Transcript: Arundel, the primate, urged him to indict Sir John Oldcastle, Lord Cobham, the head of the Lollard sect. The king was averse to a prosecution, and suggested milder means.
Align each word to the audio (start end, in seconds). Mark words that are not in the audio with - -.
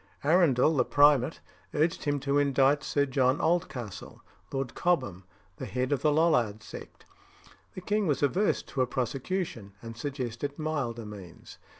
Arundel, 0.23 0.75
the 0.75 0.83
primate, 0.83 1.41
urged 1.75 2.05
him 2.05 2.19
to 2.21 2.39
indict 2.39 2.83
Sir 2.83 3.05
John 3.05 3.39
Oldcastle, 3.39 4.23
Lord 4.51 4.73
Cobham, 4.73 5.25
the 5.57 5.67
head 5.67 5.91
of 5.91 6.01
the 6.01 6.11
Lollard 6.11 6.63
sect. 6.63 7.05
The 7.75 7.81
king 7.81 8.07
was 8.07 8.23
averse 8.23 8.63
to 8.63 8.81
a 8.81 8.87
prosecution, 8.87 9.73
and 9.79 9.95
suggested 9.95 10.57
milder 10.57 11.05
means. 11.05 11.59